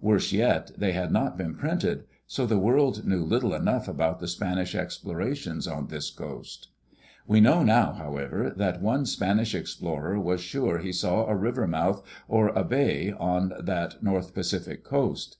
[0.00, 4.26] Worse yet, they had not been printed; so the world knew little enough about the
[4.26, 6.68] Spanish explorations on this coast.
[7.26, 12.02] We know now, however, that one Spanish explorer was sure he saw a river mouth,
[12.28, 15.36] or a "bay," on that North Pacific coast.